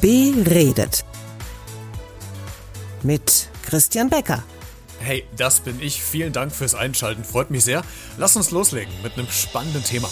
Beredet. 0.00 1.04
Mit 3.02 3.48
Christian 3.62 4.08
Becker. 4.08 4.42
Hey, 5.00 5.24
das 5.36 5.60
bin 5.60 5.80
ich. 5.80 6.02
Vielen 6.02 6.32
Dank 6.32 6.52
fürs 6.52 6.74
Einschalten. 6.74 7.24
Freut 7.24 7.50
mich 7.50 7.64
sehr. 7.64 7.82
Lass 8.16 8.36
uns 8.36 8.50
loslegen 8.50 8.92
mit 9.02 9.14
einem 9.14 9.28
spannenden 9.28 9.84
Thema. 9.84 10.08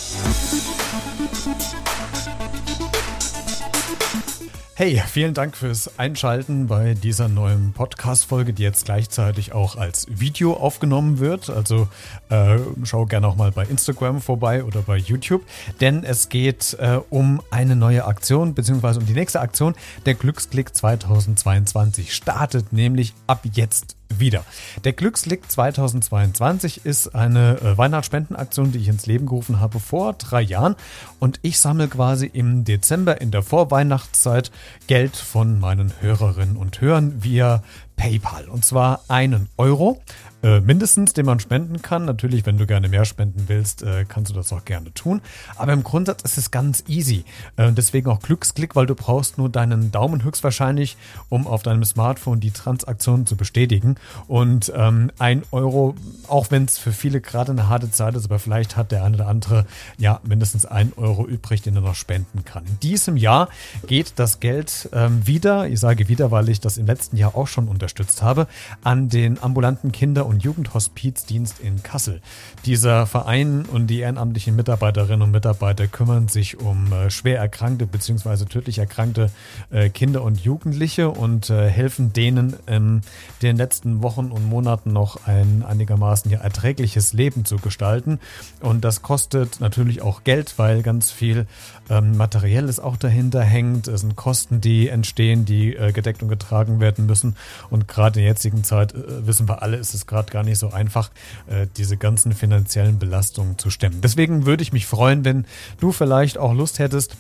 Hey, 4.77 5.01
vielen 5.07 5.35
Dank 5.35 5.57
fürs 5.57 6.01
Einschalten 6.01 6.67
bei 6.67 6.95
dieser 6.95 7.29
neuen 7.29 7.73
Podcast-Folge, 7.73 8.53
die 8.53 8.65
jetzt 8.65 8.87
gleichzeitig 8.87 9.53
auch 9.53 9.77
als 9.77 10.09
Video 10.11 10.55
aufgenommen 10.55 11.21
wird. 11.21 11.49
Also 11.49 11.87
äh, 12.29 12.59
schau 12.83 13.07
gerne 13.07 13.29
auch 13.29 13.37
mal 13.37 13.53
bei 13.53 13.63
Instagram 13.67 14.21
vorbei 14.21 14.65
oder 14.65 14.83
bei 14.83 14.97
YouTube, 14.97 15.43
denn 15.81 16.03
es 16.03 16.29
geht 16.29 16.77
äh, 16.81 16.99
um 17.09 17.41
eine 17.53 17.77
neue 17.77 18.05
Aktion, 18.05 18.55
beziehungsweise 18.55 18.99
um 18.99 19.07
die 19.07 19.13
nächste 19.13 19.41
Aktion. 19.41 19.77
Der 20.07 20.15
Glücksklick 20.15 20.75
2022 20.75 22.13
startet 22.13 22.73
nämlich 22.73 23.15
ab 23.29 23.43
jetzt 23.53 23.95
wieder. 24.09 24.45
Der 24.85 24.93
Glücksklick 24.93 25.51
2022 25.51 26.85
ist 26.85 27.15
eine 27.15 27.59
äh, 27.61 27.79
Weihnachtsspendenaktion, 27.79 28.73
die 28.73 28.79
ich 28.79 28.89
ins 28.89 29.07
Leben 29.07 29.27
gerufen 29.27 29.61
habe 29.61 29.81
vor 29.81 30.13
drei 30.15 30.41
Jahren. 30.41 30.77
Und 31.19 31.41
ich 31.43 31.59
sammle 31.59 31.89
quasi 31.89 32.27
im 32.27 32.65
Dezember 32.65 33.21
in 33.21 33.31
der 33.31 33.43
Vorweihnachtszeit 33.43 34.51
Geld 34.87 35.17
von 35.17 35.59
meinen 35.59 35.93
Hörerinnen 36.01 36.57
und 36.57 36.81
Hörern 36.81 37.23
via 37.23 37.63
PayPal. 37.97 38.49
Und 38.49 38.65
zwar 38.65 39.01
einen 39.09 39.49
Euro. 39.57 40.01
Äh, 40.45 40.61
mindestens, 40.61 41.15
den 41.15 41.25
man 41.25 41.41
spenden 41.41 41.81
kann. 41.81 42.05
Natürlich, 42.05 42.45
wenn 42.45 42.59
du 42.59 42.67
gerne 42.67 42.91
mehr 42.91 43.07
spenden 43.07 43.45
willst, 43.47 43.83
äh, 43.83 44.05
kannst 44.07 44.31
du 44.31 44.35
das 44.35 44.53
auch 44.53 44.67
gerne 44.67 44.93
tun. 44.93 45.23
Aber 45.57 45.73
im 45.73 45.83
Grundsatz 45.83 46.21
ist 46.21 46.37
es 46.37 46.51
ganz 46.51 46.85
easy. 46.87 47.25
Äh, 47.57 47.73
deswegen 47.73 48.11
auch 48.11 48.21
Glücksklick, 48.21 48.77
weil 48.77 48.85
du 48.85 48.95
brauchst 48.95 49.39
nur 49.39 49.49
deinen 49.49 49.91
Daumen 49.91 50.23
höchstwahrscheinlich, 50.23 50.99
um 51.31 51.47
auf 51.47 51.63
deinem 51.63 51.83
Smartphone 51.83 52.41
die 52.41 52.51
Transaktion 52.51 53.25
zu 53.25 53.37
bestätigen. 53.37 53.97
Und 54.29 54.71
ähm, 54.77 55.11
ein 55.19 55.45
Euro, 55.51 55.95
auch 56.29 56.51
wenn 56.51 56.67
es 56.67 56.77
für 56.77 56.93
viele 56.93 57.23
gerade 57.23 57.53
eine 57.53 57.71
harte 57.71 57.91
Zeit 57.91 58.15
ist, 58.15 58.27
aber 58.27 58.39
vielleicht 58.39 58.77
hat 58.77 58.93
der 58.93 59.03
eine 59.03 59.17
oder 59.17 59.29
andere 59.29 59.65
ja 59.97 60.21
mindestens 60.25 60.67
ein 60.67 60.93
Euro 60.97 61.27
übrig, 61.27 61.63
den 61.63 61.75
er 61.75 61.81
noch 61.81 61.95
spenden 61.95 62.45
kann. 62.45 62.67
In 62.67 62.81
diesem 62.81 63.17
Jahr 63.17 63.49
geht 63.87 64.13
das 64.17 64.41
Geld 64.41 64.91
ähm, 64.93 65.27
wieder, 65.27 65.69
ich 65.69 65.81
sage 65.81 66.09
wieder, 66.09 66.31
weil 66.31 66.51
ich 66.51 66.61
das 66.61 66.77
im 66.77 66.85
letzten 66.85 67.17
Jahr 67.17 67.35
auch 67.35 67.47
schon 67.47 67.67
unterstützt 67.85 68.23
habe, 68.23 68.47
an 68.83 69.11
den 69.11 69.43
ambulanten 69.43 69.93
Kinder- 69.93 70.25
und 70.25 70.43
Jugendhospizdienst 70.43 71.61
in 71.61 71.83
Kassel. 71.83 72.23
Dieser 72.65 73.07
Verein 73.07 73.67
und 73.67 73.89
die 73.89 74.01
ehrenamtlichen 74.01 74.57
Mitarbeiterinnen 74.57 75.21
und 75.21 75.33
Mitarbeiter 75.33 75.87
kümmern 75.87 76.29
sich 76.29 76.59
um 76.61 76.91
äh, 76.93 77.11
schwer 77.11 77.39
erkrankte 77.39 77.87
bzw. 77.87 78.47
tödlich 78.47 78.79
erkrankte 78.79 79.31
äh, 79.71 79.91
Kinder 79.91 80.23
und 80.23 80.41
Jugendliche 80.41 81.11
und 81.11 81.51
äh, 81.51 81.69
helfen 81.69 82.15
denen 82.15 82.57
in 82.67 83.03
den 83.43 83.57
letzten 83.57 84.03
Wochen 84.03 84.31
und 84.31 84.49
Monaten 84.49 84.93
noch 84.93 85.27
ein 85.27 85.63
einigermaßen 85.67 86.31
ja, 86.31 86.39
erträgliches 86.39 87.13
Leben 87.13 87.45
zu 87.45 87.57
gestalten. 87.57 88.19
Und 88.61 88.85
das 88.85 89.03
kostet 89.03 89.61
natürlich 89.61 90.01
auch 90.01 90.25
Geld, 90.25 90.55
weil 90.57 90.83
ganz 90.83 91.11
viel 91.11 91.47
ähm, 91.91 92.17
Materielles 92.17 92.81
auch 92.81 92.97
dahinter 92.97 93.43
hängt. 93.43 93.89
Es 93.89 94.01
sind 94.01 94.17
Kosten, 94.17 94.61
die 94.61 94.89
entstehen, 94.89 95.45
die 95.45 95.77
gedeckt 95.93 96.23
und 96.23 96.29
getragen 96.29 96.81
werden 96.81 97.07
müssen. 97.07 97.37
Und 97.75 97.89
gerade 97.89 98.21
in 98.21 98.25
der 98.25 98.31
jetzigen 98.31 98.63
Zeit 98.63 98.95
äh, 98.95 99.27
wissen 99.27 99.49
wir 99.49 99.61
alle, 99.63 99.77
ist 99.77 99.95
es 99.95 100.07
gerade 100.07 100.31
gar 100.31 100.45
nicht 100.45 100.61
so 100.61 100.71
einfach, 100.71 101.11
äh, 101.49 101.67
diese 101.77 101.97
ganzen 101.97 102.33
finanziellen 102.33 103.01
Belastungen 103.01 103.59
zu 103.59 103.69
stemmen. 103.69 104.01
Deswegen 104.01 104.47
würde 104.47 104.63
ich 104.63 104.73
mich 104.73 104.87
freuen, 104.87 105.25
wenn 105.25 105.45
du 105.81 105.91
vielleicht 105.91 106.39
auch 106.39 106.55
Lust 106.55 106.79
hättest, 106.79 107.17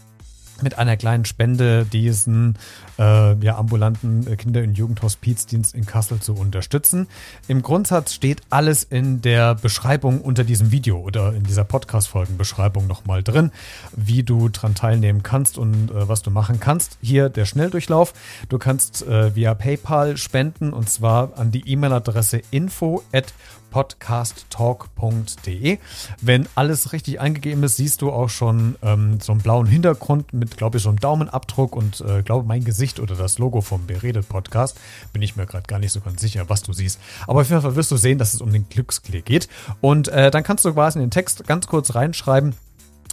mit 0.64 0.78
einer 0.78 0.96
kleinen 0.96 1.24
Spende 1.24 1.84
diesen 1.84 2.58
äh, 2.98 3.36
ja, 3.38 3.56
ambulanten 3.56 4.36
Kinder- 4.36 4.62
und 4.62 4.76
Jugendhospizdienst 4.76 5.74
in 5.74 5.86
Kassel 5.86 6.18
zu 6.18 6.34
unterstützen. 6.34 7.06
Im 7.46 7.62
Grundsatz 7.62 8.14
steht 8.14 8.42
alles 8.50 8.82
in 8.82 9.22
der 9.22 9.54
Beschreibung 9.54 10.20
unter 10.20 10.42
diesem 10.42 10.72
Video 10.72 10.98
oder 10.98 11.32
in 11.32 11.44
dieser 11.44 11.64
Podcast-Folgenbeschreibung 11.64 12.88
nochmal 12.88 13.22
drin, 13.22 13.52
wie 13.94 14.24
du 14.24 14.48
dran 14.48 14.74
teilnehmen 14.74 15.22
kannst 15.22 15.58
und 15.58 15.92
äh, 15.92 16.08
was 16.08 16.22
du 16.22 16.30
machen 16.30 16.58
kannst. 16.58 16.98
Hier 17.00 17.28
der 17.28 17.44
Schnelldurchlauf. 17.44 18.14
Du 18.48 18.58
kannst 18.58 19.06
äh, 19.06 19.36
via 19.36 19.54
PayPal 19.54 20.16
spenden 20.16 20.72
und 20.72 20.88
zwar 20.88 21.38
an 21.38 21.50
die 21.50 21.68
E-Mail-Adresse 21.68 22.40
info 22.50 23.02
podcasttalk.de. 23.74 25.78
Wenn 26.20 26.46
alles 26.54 26.92
richtig 26.92 27.20
eingegeben 27.20 27.64
ist, 27.64 27.76
siehst 27.76 28.02
du 28.02 28.12
auch 28.12 28.28
schon 28.28 28.76
ähm, 28.82 29.18
so 29.20 29.32
einen 29.32 29.40
blauen 29.40 29.66
Hintergrund 29.66 30.32
mit, 30.32 30.56
glaube 30.56 30.76
ich, 30.76 30.84
so 30.84 30.90
einem 30.90 31.00
Daumenabdruck 31.00 31.74
und 31.74 32.00
äh, 32.02 32.22
glaube 32.22 32.46
mein 32.46 32.62
Gesicht 32.62 33.00
oder 33.00 33.16
das 33.16 33.38
Logo 33.38 33.62
vom 33.62 33.88
Beredet 33.88 34.28
Podcast. 34.28 34.78
Bin 35.12 35.22
ich 35.22 35.34
mir 35.34 35.46
gerade 35.46 35.66
gar 35.66 35.80
nicht 35.80 35.90
so 35.90 36.00
ganz 36.00 36.20
sicher, 36.20 36.48
was 36.48 36.62
du 36.62 36.72
siehst. 36.72 37.00
Aber 37.26 37.40
auf 37.40 37.50
jeden 37.50 37.62
Fall 37.62 37.74
wirst 37.74 37.90
du 37.90 37.96
sehen, 37.96 38.18
dass 38.18 38.32
es 38.32 38.40
um 38.40 38.52
den 38.52 38.68
Glücksklick 38.68 39.24
geht. 39.24 39.48
Und 39.80 40.06
äh, 40.06 40.30
dann 40.30 40.44
kannst 40.44 40.64
du 40.64 40.72
quasi 40.72 41.00
in 41.00 41.06
den 41.06 41.10
Text 41.10 41.44
ganz 41.48 41.66
kurz 41.66 41.96
reinschreiben, 41.96 42.54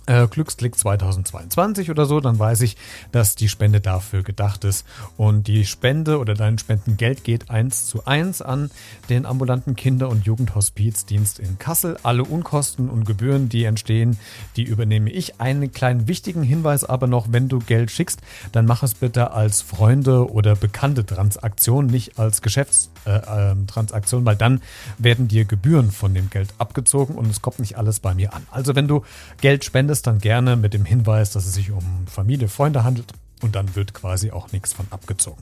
äh, 0.05 0.27
Glücksklick 0.27 0.77
2022 0.77 1.89
oder 1.91 2.05
so, 2.05 2.19
dann 2.19 2.39
weiß 2.39 2.61
ich, 2.61 2.77
dass 3.11 3.35
die 3.35 3.49
Spende 3.49 3.81
dafür 3.81 4.23
gedacht 4.23 4.63
ist. 4.63 4.85
Und 5.17 5.47
die 5.47 5.65
Spende 5.65 6.19
oder 6.19 6.33
dein 6.33 6.57
Spendengeld 6.57 7.23
geht 7.23 7.49
eins 7.49 7.85
zu 7.85 8.05
eins 8.05 8.41
an 8.41 8.71
den 9.09 9.25
ambulanten 9.25 9.75
Kinder- 9.75 10.09
und 10.09 10.25
Jugendhospizdienst 10.25 11.39
in 11.39 11.59
Kassel. 11.59 11.97
Alle 12.03 12.23
Unkosten 12.23 12.89
und 12.89 13.05
Gebühren, 13.05 13.49
die 13.49 13.65
entstehen, 13.65 14.17
die 14.55 14.63
übernehme 14.63 15.11
ich. 15.11 15.39
Einen 15.39 15.71
kleinen 15.71 16.07
wichtigen 16.07 16.43
Hinweis 16.43 16.83
aber 16.83 17.07
noch, 17.07 17.27
wenn 17.31 17.47
du 17.47 17.59
Geld 17.59 17.91
schickst, 17.91 18.21
dann 18.51 18.65
mach 18.65 18.83
es 18.83 18.95
bitte 18.95 19.31
als 19.31 19.61
Freunde 19.61 20.31
oder 20.31 20.55
bekannte 20.55 21.05
Transaktion, 21.05 21.85
nicht 21.85 22.17
als 22.17 22.41
Geschäftstransaktion, 22.41 24.21
äh, 24.21 24.23
äh, 24.23 24.25
weil 24.25 24.35
dann 24.35 24.61
werden 24.97 25.27
dir 25.27 25.45
Gebühren 25.45 25.91
von 25.91 26.13
dem 26.13 26.29
Geld 26.29 26.53
abgezogen 26.57 27.15
und 27.15 27.29
es 27.29 27.41
kommt 27.41 27.59
nicht 27.59 27.77
alles 27.77 27.99
bei 27.99 28.13
mir 28.13 28.33
an. 28.33 28.47
Also 28.51 28.75
wenn 28.75 28.87
du 28.87 29.03
Geld 29.41 29.63
spendest, 29.63 29.90
dann 30.01 30.19
gerne 30.19 30.55
mit 30.55 30.73
dem 30.73 30.85
Hinweis, 30.85 31.31
dass 31.31 31.45
es 31.45 31.53
sich 31.53 31.71
um 31.71 32.07
Familie, 32.07 32.47
Freunde 32.47 32.83
handelt 32.83 33.13
und 33.41 33.55
dann 33.55 33.75
wird 33.75 33.93
quasi 33.93 34.31
auch 34.31 34.51
nichts 34.51 34.73
von 34.73 34.85
abgezogen. 34.91 35.41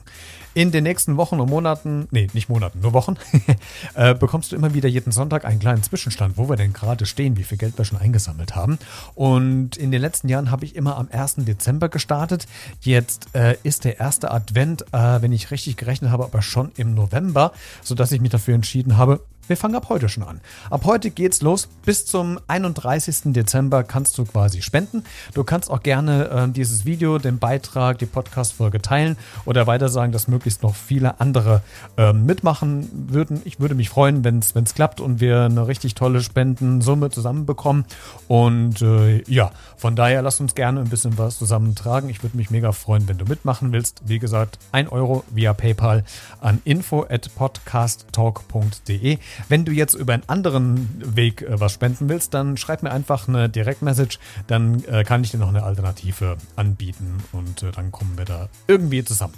In 0.52 0.72
den 0.72 0.82
nächsten 0.84 1.16
Wochen 1.16 1.38
und 1.38 1.48
Monaten, 1.48 2.08
nee, 2.10 2.28
nicht 2.32 2.48
Monaten, 2.48 2.80
nur 2.80 2.92
Wochen, 2.92 3.16
äh, 3.94 4.14
bekommst 4.14 4.50
du 4.50 4.56
immer 4.56 4.74
wieder 4.74 4.88
jeden 4.88 5.12
Sonntag 5.12 5.44
einen 5.44 5.60
kleinen 5.60 5.82
Zwischenstand, 5.82 6.36
wo 6.36 6.48
wir 6.48 6.56
denn 6.56 6.72
gerade 6.72 7.06
stehen, 7.06 7.36
wie 7.36 7.44
viel 7.44 7.58
Geld 7.58 7.78
wir 7.78 7.84
schon 7.84 7.98
eingesammelt 7.98 8.56
haben. 8.56 8.78
Und 9.14 9.76
in 9.76 9.92
den 9.92 10.00
letzten 10.00 10.28
Jahren 10.28 10.50
habe 10.50 10.64
ich 10.64 10.74
immer 10.74 10.96
am 10.96 11.08
1. 11.10 11.36
Dezember 11.38 11.88
gestartet. 11.88 12.46
Jetzt 12.80 13.28
äh, 13.34 13.56
ist 13.62 13.84
der 13.84 14.00
erste 14.00 14.30
Advent, 14.30 14.82
äh, 14.92 15.22
wenn 15.22 15.32
ich 15.32 15.50
richtig 15.50 15.76
gerechnet 15.76 16.10
habe, 16.10 16.24
aber 16.24 16.42
schon 16.42 16.72
im 16.76 16.94
November, 16.94 17.52
sodass 17.82 18.12
ich 18.12 18.20
mich 18.20 18.30
dafür 18.30 18.54
entschieden 18.54 18.96
habe, 18.96 19.20
wir 19.50 19.56
fangen 19.56 19.74
ab 19.74 19.88
heute 19.88 20.08
schon 20.08 20.22
an. 20.22 20.40
Ab 20.70 20.82
heute 20.84 21.10
geht's 21.10 21.42
los. 21.42 21.68
Bis 21.84 22.06
zum 22.06 22.38
31. 22.46 23.32
Dezember 23.32 23.82
kannst 23.82 24.16
du 24.16 24.24
quasi 24.24 24.62
spenden. 24.62 25.02
Du 25.34 25.42
kannst 25.42 25.68
auch 25.70 25.82
gerne 25.82 26.28
äh, 26.28 26.48
dieses 26.48 26.84
Video, 26.84 27.18
den 27.18 27.40
Beitrag, 27.40 27.98
die 27.98 28.06
Podcast-Folge 28.06 28.80
teilen 28.80 29.16
oder 29.46 29.66
weiter 29.66 29.88
sagen, 29.88 30.12
dass 30.12 30.28
möglichst 30.28 30.62
noch 30.62 30.76
viele 30.76 31.20
andere 31.20 31.62
äh, 31.96 32.12
mitmachen 32.12 33.08
würden. 33.08 33.42
Ich 33.44 33.58
würde 33.58 33.74
mich 33.74 33.88
freuen, 33.88 34.22
wenn 34.22 34.38
es 34.38 34.74
klappt 34.74 35.00
und 35.00 35.18
wir 35.18 35.42
eine 35.42 35.66
richtig 35.66 35.96
tolle 35.96 36.22
Spendensumme 36.22 37.10
zusammenbekommen. 37.10 37.86
Und 38.28 38.82
äh, 38.82 39.24
ja, 39.24 39.50
von 39.76 39.96
daher 39.96 40.22
lass 40.22 40.38
uns 40.38 40.54
gerne 40.54 40.78
ein 40.78 40.90
bisschen 40.90 41.18
was 41.18 41.38
zusammentragen. 41.38 42.08
Ich 42.08 42.22
würde 42.22 42.36
mich 42.36 42.50
mega 42.50 42.70
freuen, 42.70 43.08
wenn 43.08 43.18
du 43.18 43.24
mitmachen 43.24 43.72
willst. 43.72 44.02
Wie 44.06 44.20
gesagt, 44.20 44.60
1 44.70 44.92
Euro 44.92 45.24
via 45.30 45.54
PayPal 45.54 46.04
an 46.40 46.62
info 46.64 47.04
at 47.10 47.34
podcasttalk.de. 47.34 49.18
Wenn 49.48 49.64
du 49.64 49.72
jetzt 49.72 49.94
über 49.94 50.14
einen 50.14 50.28
anderen 50.28 51.16
Weg 51.16 51.42
äh, 51.42 51.60
was 51.60 51.72
spenden 51.72 52.08
willst, 52.08 52.34
dann 52.34 52.56
schreib 52.56 52.82
mir 52.82 52.90
einfach 52.90 53.28
eine 53.28 53.48
Direktmessage, 53.48 54.18
dann 54.46 54.84
äh, 54.84 55.04
kann 55.04 55.22
ich 55.24 55.30
dir 55.30 55.38
noch 55.38 55.48
eine 55.48 55.62
Alternative 55.62 56.36
anbieten 56.56 57.18
und 57.32 57.62
äh, 57.62 57.72
dann 57.72 57.92
kommen 57.92 58.16
wir 58.16 58.24
da 58.24 58.48
irgendwie 58.66 59.04
zusammen. 59.04 59.34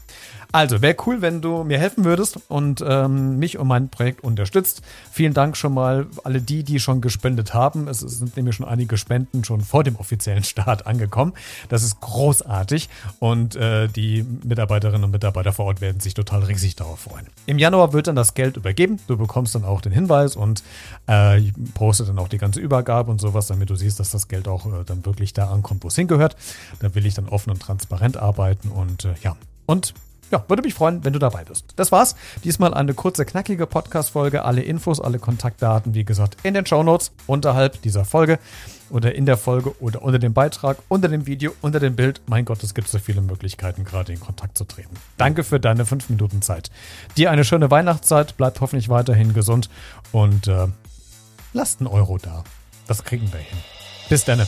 Also, 0.55 0.83
wäre 0.83 0.97
cool, 1.07 1.23
wenn 1.23 1.41
du 1.41 1.65
mir 1.65 1.79
helfen 1.79 2.05
würdest 2.05 2.39
und 2.49 2.85
ähm, 2.87 3.39
mich 3.39 3.57
und 3.57 3.67
mein 3.69 3.89
Projekt 3.89 4.23
unterstützt. 4.23 4.83
Vielen 5.11 5.33
Dank 5.33 5.57
schon 5.57 5.73
mal 5.73 6.07
alle 6.25 6.43
die, 6.43 6.63
die 6.63 6.79
schon 6.79 7.01
gespendet 7.01 7.55
haben. 7.55 7.89
Es 7.89 8.01
sind 8.01 8.37
nämlich 8.37 8.57
schon 8.57 8.67
einige 8.67 8.99
Spenden 8.99 9.45
schon 9.45 9.63
vor 9.63 9.83
dem 9.83 9.97
offiziellen 9.97 10.45
Start 10.45 10.87
angekommen. 10.87 11.33
Das 11.71 11.83
ist 11.83 12.01
großartig 12.01 12.91
und 13.19 13.57
äh, 13.57 13.89
die 13.89 14.25
Mitarbeiterinnen 14.45 15.05
und 15.05 15.11
Mitarbeiter 15.11 15.55
vor 15.55 15.67
Ort 15.67 15.81
werden 15.81 16.01
sich 16.01 16.13
total 16.13 16.43
riesig 16.43 16.77
darauf 16.77 17.01
freuen. 17.01 17.27
Im 17.47 17.59
Januar 17.59 17.95
wird 17.95 18.09
dann 18.09 18.17
das 18.17 18.35
Geld 18.35 18.59
übergeben. 18.59 18.99
Du 19.07 19.17
bekommst 19.17 19.55
dann 19.55 19.65
auch 19.65 19.81
den 19.81 19.92
Hinweis 19.93 20.37
und 20.37 20.63
äh, 21.07 21.41
poste 21.75 22.05
dann 22.05 22.19
auch 22.19 22.29
die 22.29 22.39
ganze 22.39 22.61
Übergabe 22.61 23.11
und 23.11 23.21
sowas, 23.21 23.47
damit 23.47 23.71
du 23.71 23.77
siehst, 23.77 24.01
dass 24.01 24.11
das 24.11 24.29
Geld 24.29 24.49
auch 24.49 24.67
äh, 24.67 24.85
dann 24.85 25.05
wirklich 25.05 25.33
da 25.33 25.51
ankommt, 25.51 25.85
wo 25.85 25.89
es 25.89 25.97
hingehört. 25.97 26.37
Da 26.81 26.95
will 26.95 27.07
ich 27.07 27.15
dann 27.15 27.29
offen 27.29 27.51
und 27.51 27.61
transparent 27.61 28.17
arbeiten 28.17 28.69
und 28.69 29.05
äh, 29.05 29.15
ja. 29.23 29.37
Und 29.67 29.95
ja, 30.33 30.45
würde 30.49 30.63
mich 30.63 30.75
freuen, 30.75 31.05
wenn 31.05 31.13
du 31.13 31.19
dabei 31.19 31.45
bist. 31.45 31.67
Das 31.77 31.93
war's. 31.93 32.17
Diesmal 32.43 32.75
eine 32.75 32.95
kurze, 32.95 33.25
knackige 33.25 33.67
Podcast-Folge. 33.67 34.45
Alle 34.45 34.63
Infos, 34.63 35.01
alle 35.01 35.19
Kontaktdaten, 35.19 35.95
wie 35.95 36.05
gesagt, 36.05 36.39
in 36.43 36.55
den 36.55 36.67
Show 36.67 36.83
Notes 36.83 37.13
unterhalb 37.27 37.81
dieser 37.83 38.05
Folge 38.05 38.39
oder 38.91 39.15
in 39.15 39.27
der 39.27 39.37
Folge 39.37 39.81
oder 39.81 40.03
unter 40.03 40.19
dem 40.19 40.33
Beitrag, 40.33 40.79
unter 40.89 41.09
dem 41.09 41.27
Video, 41.27 41.53
unter 41.61 41.81
dem 41.81 41.97
Bild. 41.97 42.23
Mein 42.27 42.45
Gott, 42.45 42.63
es 42.63 42.75
gibt 42.75 42.89
so 42.89 42.99
viele 42.99 43.21
Möglichkeiten, 43.21 43.85
gerade 43.85 44.13
in 44.13 44.21
Kontakt 44.21 44.57
zu 44.57 44.65
treten. 44.65 44.97
Danke 45.19 45.45
für 45.45 45.61
deine 45.61 45.85
fünf 45.85 46.09
Minuten 46.09 46.41
Zeit. 46.43 46.71
Dir 47.17 47.31
eine 47.31 47.45
schöne 47.45 47.71
Weihnachtszeit, 47.71 48.37
bleibt 48.37 48.61
hoffentlich 48.61 48.89
weiterhin 48.89 49.35
gesund 49.35 49.69
und 50.13 50.49
äh, 50.49 50.67
lasst 51.53 51.81
einen 51.81 51.89
Euro 51.89 52.19
da. 52.19 52.43
Das 52.87 53.05
kriegen 53.05 53.31
wir 53.33 53.41
hin. 53.41 53.59
Bis 54.09 54.25
dann. 54.25 54.41